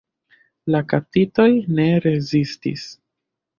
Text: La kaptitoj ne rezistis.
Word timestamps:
La 0.75 0.81
kaptitoj 0.93 1.47
ne 1.81 1.87
rezistis. 2.07 2.91